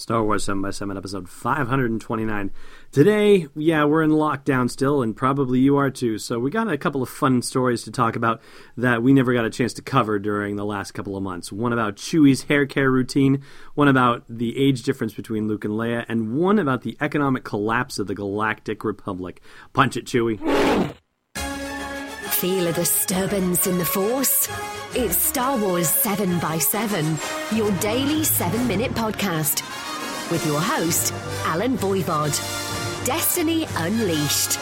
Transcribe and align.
Star 0.00 0.24
Wars 0.24 0.44
7 0.44 0.62
by 0.62 0.70
7 0.70 0.96
episode 0.96 1.28
529. 1.28 2.50
Today, 2.90 3.48
yeah, 3.54 3.84
we're 3.84 4.02
in 4.02 4.10
lockdown 4.10 4.70
still, 4.70 5.02
and 5.02 5.14
probably 5.14 5.58
you 5.58 5.76
are 5.76 5.90
too, 5.90 6.16
so 6.16 6.38
we 6.38 6.50
got 6.50 6.72
a 6.72 6.78
couple 6.78 7.02
of 7.02 7.10
fun 7.10 7.42
stories 7.42 7.82
to 7.82 7.90
talk 7.90 8.16
about 8.16 8.40
that 8.78 9.02
we 9.02 9.12
never 9.12 9.34
got 9.34 9.44
a 9.44 9.50
chance 9.50 9.74
to 9.74 9.82
cover 9.82 10.18
during 10.18 10.56
the 10.56 10.64
last 10.64 10.92
couple 10.92 11.18
of 11.18 11.22
months. 11.22 11.52
One 11.52 11.74
about 11.74 11.96
Chewie's 11.96 12.44
hair 12.44 12.64
care 12.64 12.90
routine, 12.90 13.42
one 13.74 13.88
about 13.88 14.24
the 14.26 14.58
age 14.58 14.84
difference 14.84 15.12
between 15.12 15.48
Luke 15.48 15.66
and 15.66 15.74
Leia, 15.74 16.06
and 16.08 16.34
one 16.34 16.58
about 16.58 16.80
the 16.80 16.96
economic 17.02 17.44
collapse 17.44 17.98
of 17.98 18.06
the 18.06 18.14
Galactic 18.14 18.82
Republic. 18.84 19.42
Punch 19.74 19.98
it, 19.98 20.06
Chewie. 20.06 20.38
Feel 22.30 22.68
a 22.68 22.72
disturbance 22.72 23.66
in 23.66 23.76
the 23.76 23.84
Force? 23.84 24.48
It's 24.94 25.16
Star 25.18 25.58
Wars 25.58 25.90
7 25.90 26.38
by 26.38 26.56
7 26.56 27.18
your 27.52 27.70
daily 27.78 28.24
7 28.24 28.66
minute 28.66 28.92
podcast 28.92 29.62
with 30.30 30.46
your 30.46 30.60
host, 30.60 31.12
Allen 31.44 31.76
Voivod. 31.76 32.34
Destiny 33.04 33.66
Unleashed. 33.76 34.58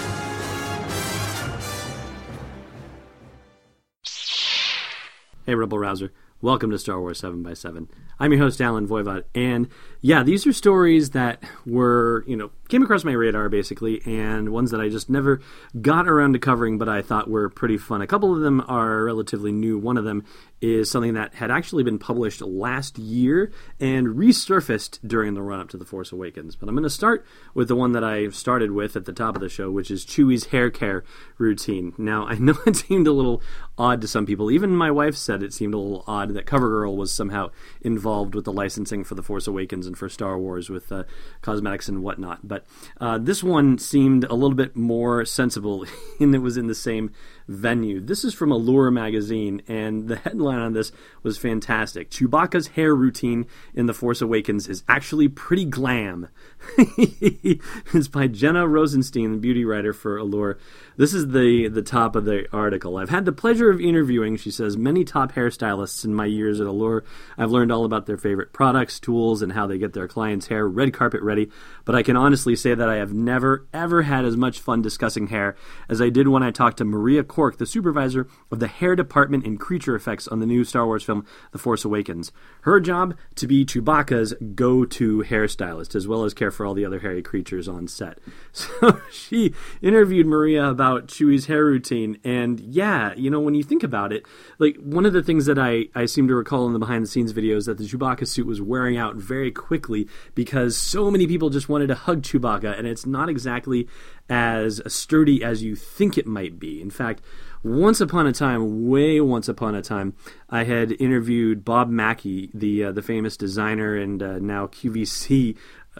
Hey, 5.44 5.54
Rebel 5.54 5.78
Rouser. 5.78 6.12
Welcome 6.40 6.70
to 6.70 6.78
Star 6.78 7.00
Wars 7.00 7.18
7 7.18 7.42
by 7.42 7.54
7 7.54 7.88
I'm 8.20 8.32
your 8.32 8.40
host, 8.40 8.60
Allen 8.60 8.86
Voivod. 8.86 9.24
And 9.34 9.68
yeah, 10.00 10.22
these 10.22 10.46
are 10.46 10.52
stories 10.52 11.10
that 11.10 11.42
were, 11.66 12.24
you 12.26 12.36
know, 12.36 12.50
came 12.68 12.82
across 12.82 13.04
my 13.04 13.12
radar 13.12 13.48
basically, 13.48 14.02
and 14.04 14.50
ones 14.50 14.70
that 14.72 14.80
I 14.80 14.88
just 14.88 15.08
never 15.08 15.40
got 15.80 16.08
around 16.08 16.32
to 16.32 16.38
covering, 16.38 16.78
but 16.78 16.88
I 16.88 17.02
thought 17.02 17.30
were 17.30 17.48
pretty 17.48 17.78
fun. 17.78 18.02
A 18.02 18.06
couple 18.06 18.34
of 18.34 18.40
them 18.40 18.64
are 18.68 19.04
relatively 19.04 19.52
new. 19.52 19.78
One 19.78 19.96
of 19.96 20.04
them 20.04 20.24
is 20.60 20.90
something 20.90 21.14
that 21.14 21.34
had 21.34 21.50
actually 21.50 21.84
been 21.84 21.98
published 21.98 22.40
last 22.40 22.98
year 22.98 23.52
and 23.78 24.08
resurfaced 24.08 24.98
during 25.06 25.34
the 25.34 25.42
run 25.42 25.60
up 25.60 25.68
to 25.70 25.76
The 25.76 25.84
Force 25.84 26.10
Awakens. 26.10 26.56
But 26.56 26.68
I'm 26.68 26.74
going 26.74 26.82
to 26.82 26.90
start 26.90 27.24
with 27.54 27.68
the 27.68 27.76
one 27.76 27.92
that 27.92 28.02
I 28.02 28.28
started 28.30 28.72
with 28.72 28.96
at 28.96 29.04
the 29.04 29.12
top 29.12 29.36
of 29.36 29.40
the 29.40 29.48
show, 29.48 29.70
which 29.70 29.90
is 29.90 30.04
Chewie's 30.04 30.46
hair 30.46 30.70
care 30.70 31.04
routine. 31.36 31.94
Now, 31.96 32.26
I 32.26 32.34
know 32.34 32.56
it 32.66 32.76
seemed 32.76 33.06
a 33.06 33.12
little 33.12 33.40
odd 33.76 34.00
to 34.00 34.08
some 34.08 34.26
people. 34.26 34.50
Even 34.50 34.74
my 34.74 34.90
wife 34.90 35.14
said 35.14 35.42
it 35.42 35.52
seemed 35.52 35.74
a 35.74 35.78
little 35.78 36.04
odd 36.06 36.34
that 36.34 36.46
CoverGirl 36.46 36.96
was 36.96 37.12
somehow 37.12 37.50
involved 37.80 38.34
with 38.34 38.44
the 38.44 38.52
licensing 38.52 39.04
for 39.04 39.14
The 39.14 39.22
Force 39.22 39.46
Awakens 39.46 39.86
and 39.86 39.96
for 39.96 40.08
Star 40.08 40.36
Wars 40.38 40.68
with 40.68 40.90
uh, 40.90 41.04
cosmetics 41.40 41.88
and 41.88 42.02
whatnot. 42.02 42.46
But 42.46 42.66
uh, 43.00 43.18
this 43.18 43.44
one 43.44 43.78
seemed 43.78 44.24
a 44.24 44.34
little 44.34 44.56
bit 44.56 44.74
more 44.74 45.24
sensible, 45.24 45.86
and 46.20 46.34
it 46.34 46.38
was 46.38 46.56
in 46.56 46.66
the 46.66 46.74
same 46.74 47.12
venue. 47.46 48.00
This 48.00 48.24
is 48.24 48.34
from 48.34 48.50
Allure 48.50 48.90
magazine, 48.90 49.62
and 49.68 50.08
the 50.08 50.16
headline 50.16 50.47
on 50.56 50.72
this 50.72 50.92
was 51.22 51.38
fantastic. 51.38 52.10
Chewbacca's 52.10 52.68
hair 52.68 52.94
routine 52.94 53.46
in 53.74 53.86
The 53.86 53.94
Force 53.94 54.20
Awakens 54.20 54.68
is 54.68 54.82
actually 54.88 55.28
pretty 55.28 55.64
glam. 55.64 56.28
it's 56.78 58.08
by 58.08 58.26
Jenna 58.26 58.66
Rosenstein, 58.66 59.32
the 59.32 59.38
beauty 59.38 59.64
writer 59.64 59.92
for 59.92 60.16
Allure. 60.16 60.58
This 60.96 61.14
is 61.14 61.28
the, 61.28 61.68
the 61.68 61.82
top 61.82 62.16
of 62.16 62.24
the 62.24 62.46
article. 62.52 62.96
I've 62.96 63.10
had 63.10 63.24
the 63.24 63.32
pleasure 63.32 63.70
of 63.70 63.80
interviewing, 63.80 64.36
she 64.36 64.50
says, 64.50 64.76
many 64.76 65.04
top 65.04 65.32
hairstylists 65.32 66.04
in 66.04 66.14
my 66.14 66.26
years 66.26 66.60
at 66.60 66.66
Allure. 66.66 67.04
I've 67.36 67.50
learned 67.50 67.70
all 67.70 67.84
about 67.84 68.06
their 68.06 68.16
favorite 68.16 68.52
products, 68.52 68.98
tools, 68.98 69.42
and 69.42 69.52
how 69.52 69.66
they 69.66 69.78
get 69.78 69.92
their 69.92 70.08
clients' 70.08 70.48
hair 70.48 70.66
red 70.66 70.92
carpet 70.92 71.22
ready, 71.22 71.50
but 71.84 71.94
I 71.94 72.02
can 72.02 72.16
honestly 72.16 72.56
say 72.56 72.74
that 72.74 72.88
I 72.88 72.96
have 72.96 73.12
never, 73.12 73.66
ever 73.72 74.02
had 74.02 74.24
as 74.24 74.36
much 74.36 74.60
fun 74.60 74.82
discussing 74.82 75.28
hair 75.28 75.56
as 75.88 76.02
I 76.02 76.08
did 76.08 76.28
when 76.28 76.42
I 76.42 76.50
talked 76.50 76.78
to 76.78 76.84
Maria 76.84 77.22
Cork, 77.22 77.58
the 77.58 77.66
supervisor 77.66 78.26
of 78.50 78.58
the 78.58 78.66
hair 78.66 78.96
department 78.96 79.44
in 79.44 79.56
creature 79.58 79.94
effects 79.94 80.28
on 80.28 80.37
the 80.40 80.46
new 80.46 80.64
Star 80.64 80.86
Wars 80.86 81.02
film 81.02 81.26
The 81.52 81.58
Force 81.58 81.84
Awakens. 81.84 82.32
Her 82.62 82.80
job 82.80 83.16
to 83.36 83.46
be 83.46 83.64
Chewbacca's 83.64 84.34
go-to 84.54 85.22
hairstylist, 85.22 85.94
as 85.94 86.06
well 86.06 86.24
as 86.24 86.34
care 86.34 86.50
for 86.50 86.66
all 86.66 86.74
the 86.74 86.84
other 86.84 86.98
hairy 87.00 87.22
creatures 87.22 87.68
on 87.68 87.88
set. 87.88 88.18
So 88.52 89.00
she 89.10 89.54
interviewed 89.82 90.26
Maria 90.26 90.68
about 90.68 91.06
Chewie's 91.06 91.46
hair 91.46 91.64
routine, 91.64 92.18
and 92.24 92.58
yeah, 92.60 93.14
you 93.14 93.30
know, 93.30 93.40
when 93.40 93.54
you 93.54 93.62
think 93.62 93.82
about 93.82 94.12
it, 94.12 94.26
like 94.58 94.76
one 94.76 95.06
of 95.06 95.12
the 95.12 95.22
things 95.22 95.46
that 95.46 95.58
I, 95.58 95.86
I 95.94 96.06
seem 96.06 96.28
to 96.28 96.34
recall 96.34 96.66
in 96.66 96.72
the 96.72 96.78
behind-the-scenes 96.78 97.32
videos 97.32 97.66
that 97.66 97.78
the 97.78 97.84
Chewbacca 97.84 98.26
suit 98.26 98.46
was 98.46 98.60
wearing 98.60 98.96
out 98.96 99.16
very 99.16 99.50
quickly 99.50 100.08
because 100.34 100.76
so 100.76 101.10
many 101.10 101.26
people 101.26 101.50
just 101.50 101.68
wanted 101.68 101.86
to 101.88 101.94
hug 101.94 102.22
Chewbacca, 102.22 102.76
and 102.76 102.86
it's 102.86 103.06
not 103.06 103.28
exactly 103.28 103.88
as 104.28 104.80
sturdy 104.86 105.42
as 105.42 105.62
you 105.62 105.74
think 105.74 106.18
it 106.18 106.26
might 106.26 106.58
be. 106.58 106.80
In 106.80 106.90
fact, 106.90 107.22
once 107.62 108.00
upon 108.00 108.26
a 108.26 108.32
time, 108.32 108.88
way 108.88 109.20
once 109.20 109.48
upon 109.48 109.74
a 109.74 109.82
time, 109.82 110.14
I 110.48 110.64
had 110.64 110.92
interviewed 110.92 111.64
Bob 111.64 111.88
Mackie, 111.88 112.50
the 112.54 112.84
uh, 112.84 112.92
the 112.92 113.02
famous 113.02 113.36
designer 113.36 113.96
and 113.96 114.22
uh, 114.22 114.38
now 114.38 114.66
QVC 114.66 115.56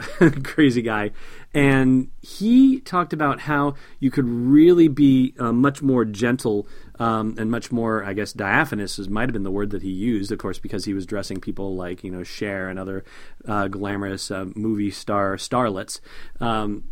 crazy 0.45 0.83
guy, 0.83 1.11
and 1.53 2.09
he 2.21 2.81
talked 2.81 3.13
about 3.13 3.41
how 3.41 3.75
you 3.99 4.11
could 4.11 4.29
really 4.29 4.89
be 4.89 5.35
uh, 5.39 5.53
much 5.53 5.83
more 5.83 6.05
gentle 6.05 6.69
um, 6.99 7.35
and 7.39 7.51
much 7.51 7.71
more, 7.73 8.05
I 8.05 8.13
guess, 8.13 8.33
diaphanous 8.33 8.99
is 8.99 9.09
might 9.09 9.29
have 9.29 9.33
been 9.33 9.43
the 9.43 9.51
word 9.51 9.71
that 9.71 9.83
he 9.83 9.91
used, 9.91 10.33
of 10.33 10.39
course, 10.39 10.59
because 10.59 10.85
he 10.85 10.95
was 10.95 11.07
dressing 11.07 11.41
people 11.41 11.75
like 11.75 12.05
you 12.05 12.11
know 12.11 12.23
Cher 12.23 12.69
and 12.69 12.79
other 12.79 13.05
uh, 13.47 13.69
glamorous 13.69 14.31
uh, 14.31 14.47
movie 14.55 14.91
star 14.91 15.37
starlets. 15.37 16.01
Um, 16.41 16.85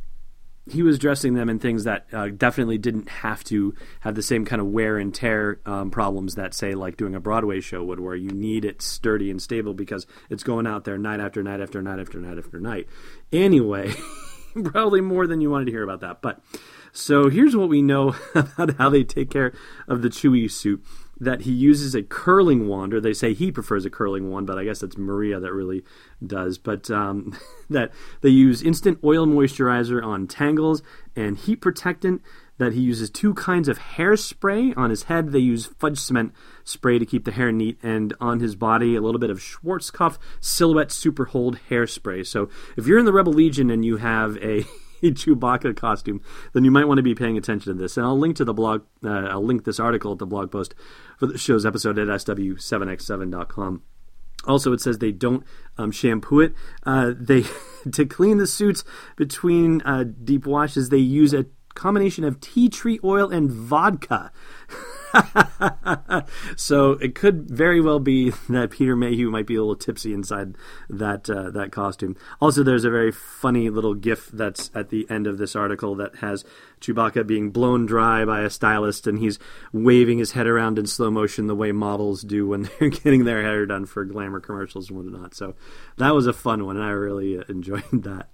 he 0.69 0.83
was 0.83 0.99
dressing 0.99 1.35
them 1.35 1.49
in 1.49 1.59
things 1.59 1.85
that 1.85 2.07
uh, 2.13 2.29
definitely 2.29 2.79
didn't 2.79 3.09
have 3.09 3.45
to 3.45 3.75
have 4.01 4.15
the 4.15 4.23
same 4.23 4.45
kind 4.45 4.61
of 4.61 4.67
wear 4.67 4.99
and 4.99 5.15
tear 5.15 5.61
um, 5.65 5.91
problems 5.91 6.35
that, 6.35 6.55
say, 6.55 6.75
like 6.75 6.97
doing 6.97 7.15
a 7.15 7.21
Broadway 7.21 7.61
show 7.61 7.85
would, 7.85 8.01
where 8.01 8.17
you 8.17 8.31
need 8.31 8.65
it 8.65 8.83
sturdy 8.83 9.31
and 9.31 9.41
stable 9.41 9.75
because 9.75 10.07
it's 10.29 10.43
going 10.43 10.67
out 10.67 10.85
there 10.85 10.99
night 10.99 11.21
after 11.21 11.43
night 11.43 11.61
after 11.61 11.81
night 11.81 12.01
after 12.01 12.19
night 12.19 12.39
after 12.39 12.59
night. 12.59 12.89
Anyway, 13.33 13.93
probably 14.65 15.01
more 15.01 15.27
than 15.27 15.41
you 15.41 15.51
wanted 15.51 15.67
to 15.67 15.71
hear 15.71 15.85
about 15.85 16.01
that. 16.01 16.21
But 16.21 16.41
so 16.93 17.29
here's 17.29 17.55
what 17.55 17.69
we 17.69 17.83
know 17.83 18.17
about 18.35 18.77
how 18.77 18.91
they 18.91 19.05
take 19.05 19.31
care 19.31 19.53
of 19.87 20.03
the 20.03 20.09
Chewie 20.09 20.51
suit 20.51 20.85
that 21.19 21.43
he 21.43 21.53
uses 21.53 21.95
a 21.95 22.03
curling 22.03 22.69
wand, 22.69 22.93
or 22.93 23.01
they 23.01 23.15
say 23.15 23.33
he 23.33 23.51
prefers 23.51 23.85
a 23.85 23.91
curling 23.91 24.31
wand, 24.31 24.47
but 24.47 24.59
I 24.59 24.65
guess 24.65 24.83
it's 24.83 24.99
Maria 24.99 25.41
that 25.41 25.53
really 25.53 25.83
does. 26.25 26.59
But 26.59 26.91
um, 26.91 27.37
that 27.71 27.93
they 28.21 28.29
use 28.29 28.63
instant 28.63 28.99
oil 29.03 29.27
moisturizer 29.27 30.05
on 30.05 30.27
tangles 30.27 30.83
and 31.15 31.37
heat 31.37 31.57
protectant. 31.57 32.23
That 32.59 32.73
he 32.73 32.81
uses 32.81 33.11
two 33.11 33.35
kinds 33.35 33.69
of 33.69 33.79
hairspray 33.79 34.75
on 34.79 34.89
his 34.89 35.05
head. 35.05 35.33
They 35.33 35.41
use 35.41 35.67
fudge 35.79 35.99
cement 35.99 36.33
spray 36.65 36.99
to 36.99 37.05
keep 37.05 37.27
the 37.27 37.33
hair 37.33 37.53
neat, 37.53 37.79
and 37.83 38.15
on 38.19 38.41
his 38.41 38.57
body, 38.57 38.97
a 38.97 39.03
little 39.03 39.19
bit 39.19 39.29
of 39.29 39.41
Schwarzkopf 39.41 40.17
Silhouette 40.41 40.91
Super 40.91 41.27
Hold 41.27 41.59
hairspray. 41.69 42.27
So 42.27 42.49
if 42.75 42.87
you're 42.87 42.99
in 42.99 43.05
the 43.05 43.13
Rebel 43.13 43.35
Legion 43.35 43.71
and 43.71 43.85
you 43.85 43.99
have 43.99 44.39
a 44.39 44.65
Chewbacca 45.03 45.77
costume, 45.77 46.21
then 46.53 46.65
you 46.65 46.71
might 46.71 46.87
want 46.87 46.99
to 46.99 47.03
be 47.03 47.15
paying 47.15 47.37
attention 47.37 47.73
to 47.73 47.79
this. 47.79 47.97
And 47.97 48.07
I'll 48.07 48.19
link 48.19 48.37
to 48.37 48.45
the 48.45 48.55
blog. 48.55 48.83
Uh, 49.05 49.09
I'll 49.09 49.45
link 49.45 49.65
this 49.65 49.81
article 49.81 50.13
at 50.13 50.19
the 50.19 50.27
blog 50.27 50.51
post 50.51 50.75
for 51.19 51.27
the 51.27 51.39
show's 51.39 51.67
episode 51.67 51.99
at 51.99 52.09
sw7x7.com. 52.09 53.83
Also, 54.47 54.73
it 54.73 54.81
says 54.81 54.99
they 54.99 55.13
don't 55.13 55.45
um, 55.77 55.91
shampoo 55.91 56.41
it. 56.41 56.55
Uh, 56.85 57.13
they 57.19 57.45
to 57.93 58.07
clean 58.07 58.39
the 58.39 58.47
suits 58.47 58.85
between 59.17 59.83
uh, 59.83 60.05
deep 60.05 60.47
washes, 60.47 60.89
they 60.89 60.99
use 60.99 61.35
a 61.35 61.47
combination 61.75 62.25
of 62.25 62.41
tea 62.41 62.69
tree 62.69 62.99
oil 63.05 63.31
and 63.31 63.51
vodka. 63.51 64.33
so 66.57 66.93
it 66.93 67.15
could 67.15 67.49
very 67.51 67.81
well 67.81 67.99
be 68.01 68.31
that 68.49 68.71
Peter 68.71 68.97
Mayhew 68.97 69.31
might 69.31 69.47
be 69.47 69.55
a 69.55 69.61
little 69.61 69.77
tipsy 69.77 70.13
inside 70.13 70.57
that 70.89 71.29
uh, 71.31 71.51
that 71.51 71.73
costume. 71.73 72.17
Also, 72.41 72.63
there's 72.63 72.85
a 72.85 72.91
very 72.91 73.13
funny 73.13 73.71
little 73.71 73.95
GIF 73.95 74.29
that's 74.33 74.71
at 74.75 74.91
the 74.91 75.07
end 75.11 75.27
of 75.27 75.39
this 75.39 75.57
article 75.57 75.95
that 75.97 76.17
has 76.17 76.45
Chewbacca 76.81 77.27
being 77.27 77.51
blown 77.51 77.87
dry 77.87 78.25
by 78.25 78.43
a 78.43 78.51
stylist, 78.51 79.07
and 79.07 79.19
he's 79.19 79.39
waving 79.73 80.19
his 80.19 80.33
head 80.33 80.47
around 80.47 80.79
in 80.79 80.87
slow 80.87 81.11
motion 81.11 81.47
the 81.47 81.55
way 81.55 81.73
models 81.73 82.23
do 82.23 82.49
when 82.49 82.69
they're 82.79 82.89
getting 82.89 83.25
their 83.25 83.43
hair 83.43 83.67
done 83.67 83.87
for 83.87 84.05
glamour 84.05 84.41
commercials 84.41 84.91
and 84.91 84.99
whatnot. 84.99 85.35
So 85.35 85.55
that 85.97 86.15
was 86.15 86.27
a 86.27 86.33
fun 86.33 86.65
one, 86.65 86.77
and 86.77 86.85
I 86.85 86.91
really 86.91 87.43
enjoyed 87.49 87.85
that. 88.05 88.29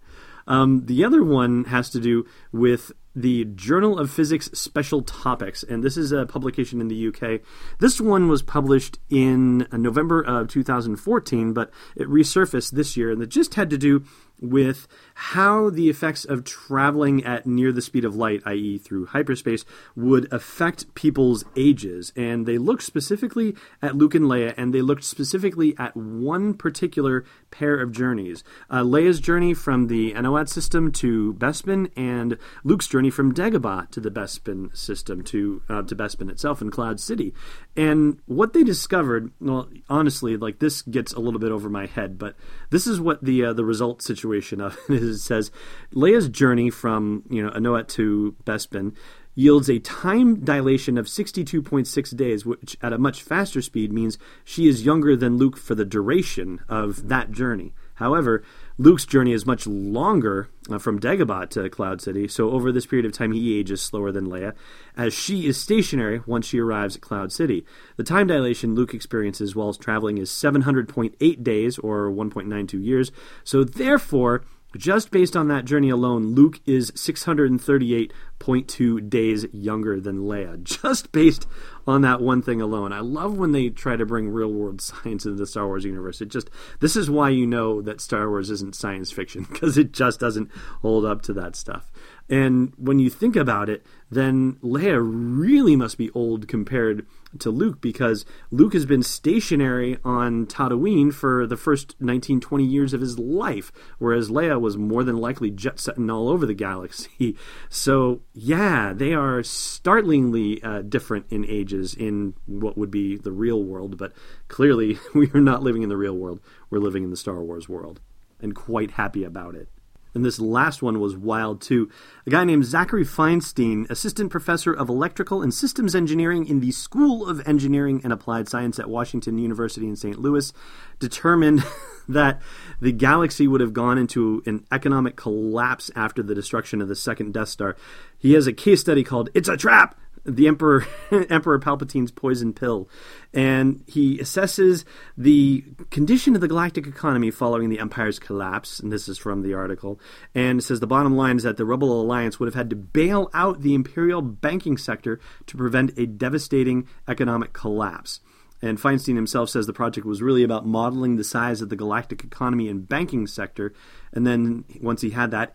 Um, 0.47 0.87
the 0.87 1.05
other 1.05 1.23
one 1.25 1.65
has 1.65 1.91
to 1.91 2.01
do 2.01 2.25
with 2.53 2.93
the 3.15 3.45
Journal 3.45 3.99
of 3.99 4.11
Physics 4.11 4.49
Special 4.55 5.03
Topics, 5.03 5.63
and 5.63 5.83
this 5.83 5.97
is 5.97 6.13
a 6.13 6.25
publication 6.25 6.81
in 6.81 6.89
the 6.89 7.09
UK. 7.09 7.41
This 7.79 8.01
one 8.01 8.29
was 8.29 8.43
published 8.43 8.99
in 9.11 9.67
November 9.71 10.23
of 10.23 10.49
2014, 10.49 11.53
but 11.53 11.71
it 11.95 12.09
resurfaced 12.09 12.71
this 12.71 12.97
year, 12.97 13.11
and 13.11 13.23
it 13.23 13.29
just 13.29 13.55
had 13.55 13.69
to 13.71 13.79
do 13.79 14.05
with 14.43 14.87
how 15.15 15.71
the 15.71 15.89
effects 15.89 16.25
of 16.25 16.45
traveling 16.45 17.25
at 17.25 17.47
near 17.47 17.73
the 17.73 17.83
speed 17.83 18.05
of 18.05 18.17
light, 18.17 18.43
i.e., 18.45 18.79
through 18.79 19.07
hyperspace, 19.07 19.65
would 19.97 20.31
affect 20.33 20.95
people's 20.95 21.45
ages. 21.57 22.13
And 22.17 22.45
they 22.45 22.59
looked 22.59 22.83
specifically 22.83 23.55
at 23.81 23.97
Luke 23.97 24.15
and 24.15 24.27
Leia, 24.27 24.53
and 24.57 24.75
they 24.75 24.83
looked 24.83 25.05
specifically 25.05 25.75
at 25.79 25.97
one 25.97 26.55
particular 26.55 27.25
pair 27.51 27.81
of 27.81 27.93
journeys 27.93 28.43
uh, 28.71 28.83
Leia's 28.83 29.21
journey 29.21 29.55
from 29.55 29.87
the 29.87 30.13
Anoat 30.13 30.49
system 30.49 30.91
to 30.93 31.35
Bespin, 31.35 31.91
and 31.97 32.39
Luke's 32.65 32.89
journey 32.89 33.11
from 33.11 33.35
Dagobah 33.35 33.91
to 33.91 34.01
the 34.01 34.11
Bespin 34.11 34.77
system 34.77 35.23
to 35.25 35.63
uh, 35.69 35.83
to 35.83 35.95
Bespin 35.95 36.31
itself 36.31 36.61
in 36.61 36.71
Cloud 36.71 37.01
City. 37.01 37.35
And 37.75 38.19
what 38.27 38.53
they 38.53 38.65
discovered, 38.65 39.33
well, 39.41 39.69
honestly, 39.89 40.37
like 40.37 40.59
this 40.59 40.83
gets 40.83 41.15
a 41.15 41.21
little 41.21 41.41
bit 41.41 41.53
over 41.53 41.71
my 41.71 41.87
head, 41.87 42.19
but 42.19 42.37
this 42.71 42.87
is 42.87 43.01
what 43.01 43.25
the 43.25 43.47
uh, 43.47 43.53
the 43.55 43.65
result 43.65 44.03
situation 44.03 44.61
of 44.61 44.79
it 44.89 44.95
is. 45.03 45.17
It 45.17 45.21
says 45.21 45.51
Leia's 45.95 46.29
journey 46.29 46.69
from 46.69 47.23
you 47.31 47.43
know 47.43 47.51
Anoat 47.51 47.89
to 47.89 48.37
Bespin 48.45 48.95
yields 49.35 49.71
a 49.71 49.79
time 49.79 50.45
dilation 50.45 50.99
of 50.99 51.07
62.6 51.07 52.17
days, 52.17 52.45
which 52.45 52.77
at 52.83 52.93
a 52.93 52.99
much 52.99 53.23
faster 53.23 53.63
speed 53.63 53.91
means 53.91 54.19
she 54.45 54.69
is 54.69 54.85
younger 54.85 55.17
than 55.17 55.39
Luke 55.39 55.57
for 55.57 55.75
the 55.75 55.87
duration 55.87 56.61
of 56.69 57.09
that 57.09 57.31
journey. 57.31 57.73
However, 57.95 58.43
Luke's 58.83 59.07
journey 59.07 59.33
is 59.33 59.47
much 59.47 59.65
longer 59.65 60.49
uh, 60.69 60.77
from 60.77 60.99
Dagobah 60.99 61.49
to 61.51 61.71
Cloud 61.71 62.01
City, 62.01 62.27
so 62.27 62.51
over 62.51 62.73
this 62.73 62.85
period 62.85 63.07
of 63.07 63.13
time, 63.13 63.31
he 63.31 63.57
ages 63.57 63.81
slower 63.81 64.11
than 64.11 64.27
Leia, 64.27 64.55
as 64.97 65.15
she 65.15 65.47
is 65.47 65.57
stationary 65.57 66.21
once 66.27 66.47
she 66.47 66.59
arrives 66.59 66.97
at 66.97 67.03
Cloud 67.03 67.31
City. 67.31 67.65
The 67.97 68.03
time 68.03 68.27
dilation 68.27 68.75
Luke 68.75 68.93
experiences 68.93 69.55
while 69.55 69.73
traveling 69.73 70.19
is 70.19 70.31
700.8 70.31 71.45
days, 71.45 71.79
or 71.79 72.11
1.92 72.11 72.85
years, 72.85 73.13
so 73.45 73.63
therefore, 73.63 74.43
just 74.77 75.11
based 75.11 75.37
on 75.37 75.49
that 75.49 75.65
journey 75.65 75.91
alone, 75.91 76.35
Luke 76.35 76.61
is 76.67 76.91
638.2 76.93 79.11
days 79.11 79.47
younger 79.53 80.01
than 80.01 80.21
Leia. 80.21 80.63
Just 80.83 81.13
based 81.13 81.47
on 81.87 82.03
that 82.03 82.21
one 82.21 82.43
thing 82.43 82.61
alone. 82.61 82.93
I 82.93 83.01
love 83.01 83.37
when 83.37 83.53
they 83.53 83.69
try 83.69 83.97
to 83.97 84.07
bring 84.07 84.29
real 84.29 84.53
world 84.53 84.81
science 84.81 85.25
into 85.25 85.39
the 85.39 85.47
Star 85.47 85.67
Wars 85.67 85.85
universe. 85.85 86.21
It 86.21 86.29
just 86.29 86.51
this 86.81 86.97
is 86.97 87.11
why 87.11 87.31
you 87.31 87.47
know 87.47 87.83
that 87.83 88.01
Star 88.01 88.29
Wars 88.29 88.51
isn't 88.51 88.75
science 88.75 89.11
fiction 89.11 89.45
because 89.51 89.77
it 89.77 89.93
just 89.93 90.21
doesn't 90.21 90.51
hold 90.81 91.05
up 91.05 91.23
to 91.23 91.33
that 91.35 91.57
stuff. 91.57 91.91
And 92.33 92.73
when 92.79 92.99
you 92.99 93.11
think 93.11 93.37
about 93.37 93.69
it, 93.69 93.85
then 94.11 94.55
Leia 94.63 94.99
really 95.05 95.77
must 95.77 95.99
be 95.99 96.09
old 96.13 96.49
compared 96.49 97.07
to 97.41 97.51
Luke 97.51 97.83
because 97.83 98.25
Luke 98.51 98.73
has 98.73 98.87
been 98.87 99.03
stationary 99.03 99.99
on 100.03 100.47
Tatooine 100.47 101.13
for 101.13 101.47
the 101.47 101.59
first 101.59 101.95
19, 102.01 102.41
20 102.41 102.65
years 102.65 102.95
of 102.95 103.03
his 103.03 103.19
life, 103.19 103.71
whereas 103.99 104.31
Leia 104.31 104.59
was 104.59 104.79
more 104.79 105.05
than 105.05 105.19
likely 105.19 105.51
jet 105.51 105.79
setting 105.79 106.09
all 106.09 106.31
over 106.31 106.47
the 106.47 106.55
galaxy. 106.55 107.37
So, 107.69 108.23
yeah, 108.33 108.93
they 108.95 109.13
are 109.13 109.43
startlingly 109.43 110.63
uh, 110.63 110.83
different 110.83 111.27
in 111.31 111.45
ages 111.47 111.95
in 111.95 112.35
what 112.47 112.79
would 112.79 112.91
be 112.91 113.17
the 113.17 113.33
real 113.33 113.63
world, 113.63 113.99
but 113.99 114.13
clearly 114.49 114.99
we 115.15 115.31
are 115.35 115.41
not 115.41 115.63
living 115.63 115.83
in 115.83 115.89
the 115.89 115.97
real 115.97 116.17
world. 116.17 116.41
We're 116.71 116.79
living 116.79 117.05
in 117.05 117.11
the 117.11 117.17
Star 117.17 117.43
Wars 117.43 117.69
world 117.69 118.01
and 118.41 118.55
quite 118.55 118.93
happy 118.93 119.25
about 119.25 119.55
it. 119.55 119.69
And 120.15 120.25
this 120.25 120.39
last 120.39 120.83
one 120.83 121.01
was 121.01 121.17
wild 121.17 121.61
too. 121.61 121.89
A 122.27 122.31
guy 122.31 122.45
named 122.45 122.67
Zachary 122.67 123.05
Feinstein, 123.05 123.89
assistant 123.89 124.31
professor 124.31 124.73
of 124.73 124.89
electrical 124.89 125.43
and 125.43 125.53
systems 125.53 125.95
engineering 125.95 126.47
in 126.47 126.61
the 126.61 126.71
School 126.71 127.27
of 127.27 127.47
Engineering 127.49 128.01
and 128.05 128.13
Applied 128.13 128.49
Science 128.49 128.79
at 128.79 128.91
Washington 128.91 129.39
University 129.39 129.89
in 129.89 129.97
St. 129.97 130.19
Louis, 130.19 130.53
determined 130.99 131.65
that 132.09 132.43
the 132.81 132.93
galaxy 132.93 133.49
would 133.49 133.61
have 133.61 133.73
gone 133.73 133.97
into 133.97 134.43
an 134.45 134.67
economic 134.71 135.17
collapse 135.17 135.91
after 135.97 136.23
the 136.23 136.35
destruction 136.35 136.83
of 136.83 136.89
the 136.89 136.97
second 136.97 137.33
Death 137.33 137.49
Star. 137.49 137.77
He 138.19 138.35
has 138.35 138.47
a 138.47 138.53
case 138.53 138.81
study 138.81 139.05
called 139.05 139.31
It's 139.35 139.49
a 139.49 139.57
Trap 139.57 139.99
the 140.25 140.47
Emperor 140.47 140.87
Emperor 141.31 141.59
Palpatine's 141.59 142.11
poison 142.11 142.53
pill, 142.53 142.89
and 143.33 143.83
he 143.87 144.19
assesses 144.19 144.85
the 145.17 145.65
condition 145.91 146.35
of 146.35 146.41
the 146.41 146.49
galactic 146.49 146.87
economy 146.87 147.31
following 147.31 147.69
the 147.69 147.79
Empire's 147.79 148.19
collapse. 148.19 148.81
And 148.81 148.93
this 148.93 149.09
is 149.09 149.19
from 149.19 149.43
the 149.43 149.55
article, 149.55 150.01
and 150.35 150.63
says 150.63 150.81
the 150.81 150.87
bottom 150.87 151.17
line 151.17 151.37
is 151.37 151.43
that 151.43 151.57
the 151.57 151.65
Rebel 151.65 152.01
Alliance 152.01 152.39
would 152.39 152.47
have 152.47 152.55
had 152.55 152.71
to 152.71 152.77
bail 152.77 153.31
out 153.35 153.63
the 153.63 153.75
Imperial 153.75 154.23
banking 154.23 154.77
sector 154.77 155.21
to 155.47 155.57
prevent 155.57 155.99
a 155.99 156.07
devastating 156.07 156.87
economic 157.09 157.53
collapse. 157.53 158.21
And 158.63 158.79
Feinstein 158.79 159.17
himself 159.17 159.51
says 159.51 159.67
the 159.67 159.73
project 159.73 160.07
was 160.07 160.23
really 160.23 160.45
about 160.45 160.65
modeling 160.65 161.17
the 161.17 161.25
size 161.25 161.61
of 161.61 161.69
the 161.69 161.77
galactic 161.77 162.23
economy 162.23 162.69
and 162.69 162.89
banking 162.89 163.27
sector. 163.27 163.75
And 164.13 164.25
then 164.25 164.65
once 164.81 165.03
he 165.03 165.11
had 165.11 165.33
that, 165.33 165.53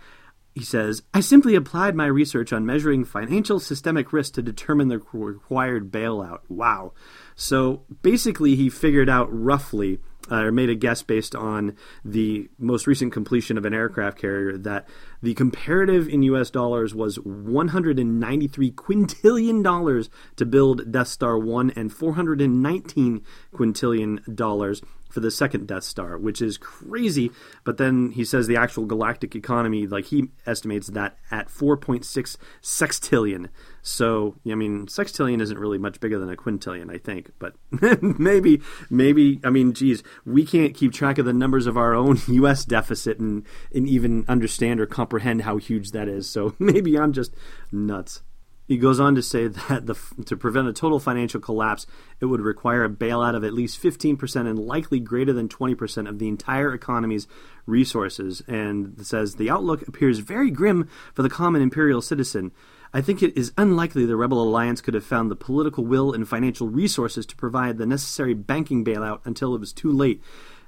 he 0.57 0.63
says, 0.63 1.04
I 1.13 1.19
simply 1.19 1.54
applied 1.54 1.95
my 1.95 2.07
research 2.07 2.51
on 2.51 2.65
measuring 2.65 3.06
financial 3.06 3.59
systemic 3.59 4.12
risk 4.12 4.33
to 4.33 4.42
determine 4.42 4.88
the 4.88 5.00
required 5.13 5.92
bailout. 5.92 6.39
Wow. 6.50 6.94
So 7.36 7.83
basically, 8.01 8.56
he 8.56 8.68
figured 8.68 9.07
out 9.07 9.27
roughly, 9.31 10.00
uh, 10.31 10.45
or 10.45 10.51
made 10.51 10.71
a 10.71 10.75
guess 10.75 11.04
based 11.04 11.36
on 11.36 11.77
the 12.04 12.50
most 12.57 12.88
recent 12.88 13.13
completion 13.13 13.59
of 13.59 13.65
an 13.65 13.74
aircraft 13.75 14.18
carrier, 14.18 14.57
that 14.57 14.88
the 15.21 15.33
comparative 15.33 16.07
in 16.07 16.23
US 16.23 16.49
dollars 16.49 16.93
was 16.93 17.17
$193 17.19 18.73
quintillion 18.73 19.63
dollars 19.63 20.09
to 20.35 20.45
build 20.45 20.91
Death 20.91 21.07
Star 21.07 21.37
1 21.37 21.71
and 21.71 21.91
$419 21.91 23.21
quintillion 23.53 24.35
dollars 24.35 24.81
for 25.09 25.19
the 25.19 25.31
second 25.31 25.67
Death 25.67 25.83
Star, 25.83 26.17
which 26.17 26.41
is 26.41 26.57
crazy. 26.57 27.31
But 27.63 27.77
then 27.77 28.11
he 28.11 28.25
says 28.25 28.47
the 28.47 28.57
actual 28.57 28.85
galactic 28.85 29.35
economy, 29.35 29.87
like 29.87 30.05
he 30.05 30.29
estimates 30.45 30.87
that 30.87 31.17
at 31.31 31.47
4.6 31.47 32.37
sextillion. 32.61 33.49
So, 33.81 34.35
I 34.49 34.55
mean, 34.55 34.87
sextillion 34.87 35.41
isn't 35.41 35.57
really 35.57 35.77
much 35.77 35.99
bigger 35.99 36.19
than 36.19 36.29
a 36.29 36.35
quintillion, 36.35 36.93
I 36.93 36.97
think. 36.97 37.31
But 37.39 37.55
maybe, 38.19 38.61
maybe, 38.89 39.39
I 39.43 39.49
mean, 39.49 39.73
geez, 39.73 40.03
we 40.25 40.45
can't 40.45 40.75
keep 40.75 40.91
track 40.91 41.17
of 41.17 41.25
the 41.25 41.33
numbers 41.33 41.67
of 41.67 41.77
our 41.77 41.95
own 41.95 42.19
U.S. 42.27 42.65
deficit 42.65 43.19
and, 43.19 43.45
and 43.73 43.87
even 43.87 44.25
understand 44.27 44.81
or 44.81 44.85
comprehend 44.85 45.06
how 45.42 45.57
huge 45.57 45.92
that 45.92 46.07
is. 46.07 46.30
So 46.30 46.56
maybe 46.59 46.98
I'm 46.98 47.13
just 47.13 47.33
nuts. 47.71 48.21
He 48.68 48.77
goes 48.77 49.00
on 49.00 49.15
to 49.15 49.24
say 49.24 49.48
that 49.48 49.86
the, 49.86 49.98
to 50.25 50.36
prevent 50.36 50.68
a 50.68 50.74
total 50.74 51.00
financial 51.00 51.39
collapse, 51.39 51.88
it 52.19 52.25
would 52.25 52.42
require 52.42 52.83
a 52.83 52.89
bailout 52.89 53.33
of 53.33 53.45
at 53.45 53.54
least 53.54 53.81
15% 53.81 54.36
and 54.42 54.59
likely 54.59 55.00
greater 55.00 55.31
than 55.31 55.48
20% 55.48 56.09
of 56.09 56.19
the 56.19 56.27
entire 56.27 56.74
economy's 56.74 57.27
resources. 57.65 58.42
And 58.45 59.06
says 59.06 59.36
the 59.36 59.50
outlook 59.50 59.88
appears 59.88 60.19
very 60.19 60.51
grim 60.51 60.89
for 61.13 61.21
the 61.21 61.30
common 61.30 61.62
imperial 61.62 62.01
citizen. 62.01 62.51
I 62.94 63.01
think 63.01 63.21
it 63.24 63.38
is 63.38 63.54
unlikely 63.57 64.06
the 64.06 64.15
Rebel 64.18 64.42
Alliance 64.42 64.81
could 64.81 64.94
have 64.94 65.06
found 65.06 65.31
the 65.31 65.36
political 65.36 65.86
will 65.86 66.13
and 66.13 66.27
financial 66.27 66.68
resources 66.68 67.25
to 67.27 67.36
provide 67.36 67.77
the 67.77 67.86
necessary 67.86 68.33
banking 68.33 68.83
bailout 68.83 69.19
until 69.25 69.56
it 69.56 69.59
was 69.59 69.71
too 69.71 69.92
late. 69.92 70.21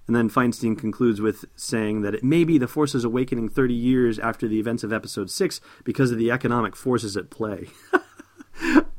And 0.09 0.15
then 0.15 0.27
Feinstein 0.27 0.75
concludes 0.75 1.21
with 1.21 1.45
saying 1.55 2.01
that 2.01 2.15
it 2.15 2.23
may 2.23 2.43
be 2.43 2.57
the 2.57 2.67
forces 2.67 3.03
awakening 3.03 3.47
30 3.47 3.75
years 3.75 4.17
after 4.17 4.47
the 4.47 4.59
events 4.59 4.83
of 4.83 4.91
episode 4.91 5.29
6 5.29 5.61
because 5.83 6.09
of 6.09 6.17
the 6.17 6.31
economic 6.31 6.75
forces 6.75 7.15
at 7.15 7.29
play. 7.29 7.67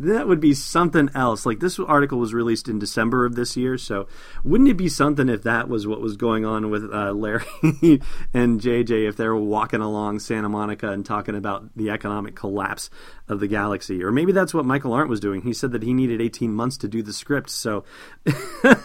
that 0.01 0.27
would 0.27 0.41
be 0.41 0.55
something 0.55 1.11
else. 1.15 1.45
Like 1.45 1.61
this 1.61 1.79
article 1.79 2.19
was 2.19 2.33
released 2.33 2.69
in 2.69 2.79
December 2.79 3.27
of 3.27 3.35
this 3.35 3.57
year, 3.57 3.77
so 3.77 4.09
wouldn't 4.43 4.71
it 4.71 4.77
be 4.79 4.89
something 4.89 5.29
if 5.29 5.43
that 5.43 5.69
was 5.69 5.87
what 5.87 6.01
was 6.01 6.17
going 6.17 6.47
on 6.47 6.71
with 6.71 6.91
uh, 6.91 7.13
Larry 7.13 7.45
and 8.33 8.61
JJ 8.61 9.09
if 9.09 9.17
they 9.17 9.29
were 9.29 9.37
walking 9.37 9.83
along 9.83 10.21
Santa 10.21 10.49
Monica 10.49 10.91
and 10.91 11.05
talking 11.05 11.37
about 11.37 11.69
the 11.77 11.91
economic 11.91 12.35
collapse 12.35 12.89
of 13.29 13.41
the 13.41 13.47
galaxy? 13.47 14.03
Or 14.03 14.11
maybe 14.11 14.33
that's 14.33 14.55
what 14.55 14.65
Michael 14.65 14.95
Arndt 14.95 15.11
was 15.11 15.21
doing. 15.21 15.43
He 15.43 15.53
said 15.53 15.73
that 15.73 15.83
he 15.83 15.93
needed 15.93 16.23
18 16.23 16.51
months 16.51 16.79
to 16.79 16.89
do 16.89 17.03
the 17.03 17.13
script. 17.13 17.51
So 17.51 17.85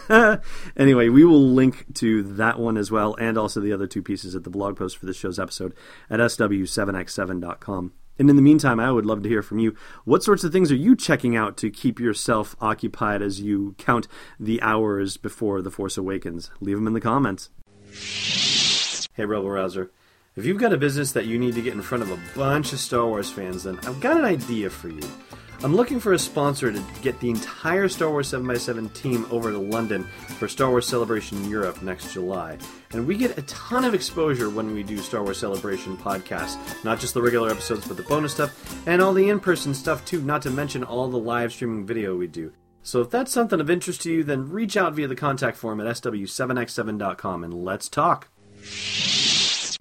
anyway, 0.76 1.08
we 1.08 1.24
will 1.24 1.48
link 1.48 1.94
to 1.94 2.24
that 2.34 2.58
one 2.58 2.76
as 2.76 2.90
well, 2.90 3.14
and 3.14 3.38
also 3.38 3.60
the 3.60 3.72
other 3.72 3.86
two 3.86 4.02
pieces 4.02 4.34
at 4.34 4.44
the 4.44 4.50
blog 4.50 4.76
post 4.76 4.98
for 4.98 5.06
this 5.06 5.16
show's 5.16 5.38
episode 5.38 5.74
at 6.10 6.20
sw7x7.com. 6.20 7.92
And 8.18 8.30
in 8.30 8.36
the 8.36 8.42
meantime, 8.42 8.80
I 8.80 8.90
would 8.90 9.06
love 9.06 9.22
to 9.22 9.28
hear 9.28 9.42
from 9.42 9.58
you. 9.58 9.74
What 10.04 10.22
sorts 10.22 10.42
of 10.42 10.52
things 10.52 10.72
are 10.72 10.76
you 10.76 10.96
checking 10.96 11.36
out 11.36 11.56
to 11.58 11.70
keep 11.70 12.00
yourself 12.00 12.56
occupied 12.60 13.22
as 13.22 13.40
you 13.40 13.74
count 13.78 14.08
the 14.40 14.60
hours 14.62 15.16
before 15.16 15.60
The 15.60 15.70
Force 15.70 15.98
Awakens? 15.98 16.50
Leave 16.60 16.76
them 16.76 16.86
in 16.86 16.94
the 16.94 17.00
comments. 17.00 17.50
Hey, 19.14 19.24
Rebel 19.24 19.50
Rouser. 19.50 19.90
If 20.36 20.44
you've 20.44 20.58
got 20.58 20.74
a 20.74 20.76
business 20.76 21.12
that 21.12 21.24
you 21.24 21.38
need 21.38 21.54
to 21.54 21.62
get 21.62 21.72
in 21.72 21.80
front 21.80 22.02
of 22.02 22.10
a 22.10 22.20
bunch 22.36 22.74
of 22.74 22.78
Star 22.78 23.06
Wars 23.06 23.30
fans, 23.30 23.62
then 23.62 23.78
I've 23.84 24.00
got 24.00 24.18
an 24.18 24.26
idea 24.26 24.68
for 24.68 24.90
you. 24.90 25.00
I'm 25.62 25.74
looking 25.74 25.98
for 25.98 26.12
a 26.12 26.18
sponsor 26.18 26.70
to 26.70 26.84
get 27.00 27.18
the 27.20 27.30
entire 27.30 27.88
Star 27.88 28.10
Wars 28.10 28.30
7x7 28.30 28.92
team 28.92 29.26
over 29.30 29.50
to 29.50 29.56
London 29.56 30.06
for 30.38 30.46
Star 30.46 30.68
Wars 30.68 30.86
Celebration 30.86 31.48
Europe 31.48 31.80
next 31.80 32.12
July. 32.12 32.58
And 32.90 33.06
we 33.06 33.16
get 33.16 33.38
a 33.38 33.42
ton 33.42 33.86
of 33.86 33.94
exposure 33.94 34.50
when 34.50 34.74
we 34.74 34.82
do 34.82 34.98
Star 34.98 35.22
Wars 35.22 35.38
Celebration 35.38 35.96
podcasts. 35.96 36.84
Not 36.84 37.00
just 37.00 37.14
the 37.14 37.22
regular 37.22 37.50
episodes, 37.50 37.88
but 37.88 37.96
the 37.96 38.02
bonus 38.02 38.34
stuff, 38.34 38.86
and 38.86 39.00
all 39.00 39.14
the 39.14 39.30
in 39.30 39.40
person 39.40 39.72
stuff 39.72 40.04
too, 40.04 40.20
not 40.20 40.42
to 40.42 40.50
mention 40.50 40.84
all 40.84 41.08
the 41.08 41.16
live 41.16 41.50
streaming 41.50 41.86
video 41.86 42.14
we 42.14 42.26
do. 42.26 42.52
So 42.82 43.00
if 43.00 43.08
that's 43.08 43.32
something 43.32 43.58
of 43.58 43.70
interest 43.70 44.02
to 44.02 44.12
you, 44.12 44.22
then 44.22 44.50
reach 44.50 44.76
out 44.76 44.92
via 44.92 45.08
the 45.08 45.16
contact 45.16 45.56
form 45.56 45.80
at 45.80 45.86
sw7x7.com 45.86 47.42
and 47.42 47.54
let's 47.54 47.88
talk. 47.88 48.28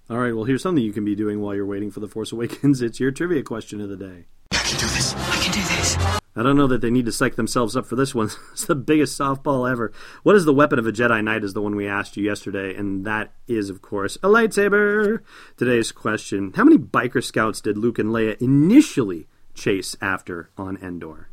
All 0.07 0.19
right, 0.19 0.35
well, 0.35 0.43
here's 0.43 0.61
something 0.61 0.83
you 0.83 0.93
can 0.93 1.03
be 1.03 1.15
doing 1.15 1.41
while 1.41 1.55
you're 1.55 1.65
waiting 1.65 1.89
for 1.89 1.99
The 1.99 2.07
Force 2.07 2.31
Awakens. 2.31 2.79
It's 2.85 2.99
your 2.99 3.09
trivia 3.09 3.41
question 3.41 3.81
of 3.81 3.89
the 3.89 3.97
day. 3.97 4.25
I 4.51 4.57
can 4.57 4.79
do 4.79 4.85
this. 4.85 5.15
I 5.15 5.41
can 5.41 5.51
do 5.51 5.61
this. 5.61 5.97
I 6.35 6.43
don't 6.43 6.57
know 6.57 6.67
that 6.67 6.81
they 6.81 6.91
need 6.91 7.07
to 7.07 7.11
psych 7.11 7.35
themselves 7.35 7.75
up 7.75 7.87
for 7.87 7.95
this 7.95 8.13
one. 8.13 8.29
it's 8.51 8.65
the 8.65 8.75
biggest 8.75 9.19
softball 9.19 9.69
ever. 9.69 9.91
What 10.21 10.35
is 10.35 10.45
the 10.45 10.53
weapon 10.53 10.77
of 10.77 10.85
a 10.85 10.91
Jedi 10.91 11.23
Knight? 11.23 11.43
Is 11.43 11.53
the 11.53 11.61
one 11.61 11.75
we 11.75 11.87
asked 11.87 12.17
you 12.17 12.23
yesterday, 12.23 12.75
and 12.75 13.03
that 13.05 13.33
is, 13.47 13.71
of 13.71 13.81
course, 13.81 14.17
a 14.17 14.27
lightsaber. 14.27 15.21
Today's 15.57 15.91
question: 15.91 16.53
How 16.55 16.65
many 16.65 16.77
biker 16.77 17.23
scouts 17.23 17.59
did 17.59 17.75
Luke 17.75 17.97
and 17.97 18.09
Leia 18.09 18.39
initially 18.39 19.27
chase 19.55 19.95
after 20.01 20.51
on 20.55 20.77
Endor? 20.83 21.29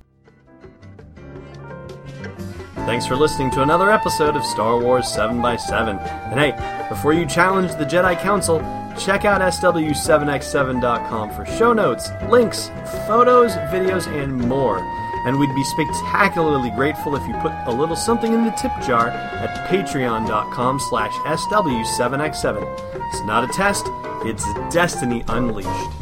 Thanks 2.85 3.07
for 3.07 3.15
listening 3.15 3.51
to 3.53 3.63
another 3.63 3.93
episode 3.93 4.35
of 4.35 4.45
Star 4.45 4.77
Wars 4.79 5.05
7x7. 5.07 6.01
And 6.33 6.39
hey, 6.39 6.89
before 6.89 7.13
you 7.13 7.25
challenge 7.25 7.71
the 7.77 7.85
Jedi 7.85 8.21
Council, 8.21 8.59
check 8.99 9.25
out 9.25 9.41
SW7x7.com 9.41 11.31
for 11.31 11.47
show 11.47 11.73
notes, 11.73 12.11
links, 12.29 12.71
photos, 13.07 13.53
videos, 13.71 14.09
and 14.09 14.37
more. 14.37 14.81
And 15.27 15.39
we'd 15.39 15.55
be 15.55 15.63
spectacularly 15.63 16.71
grateful 16.71 17.15
if 17.15 17.25
you 17.29 17.35
put 17.35 17.53
a 17.67 17.73
little 17.73 17.95
something 17.95 18.35
in 18.35 18.45
the 18.45 18.51
tip 18.51 18.73
jar 18.85 19.11
at 19.11 19.71
patreon.com 19.71 20.81
slash 20.81 21.13
SW7x7. 21.13 23.07
It's 23.07 23.23
not 23.25 23.45
a 23.45 23.53
test, 23.53 23.87
it's 24.25 24.45
destiny 24.75 25.23
unleashed. 25.29 26.02